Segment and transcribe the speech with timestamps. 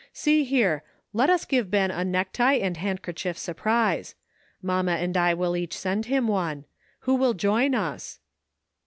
[0.13, 0.81] See here,
[1.13, 4.15] let us give Ben a necktie and handkerchief surprise.
[4.59, 6.65] Mamma and I will each send him one.
[7.01, 8.19] Who will join us?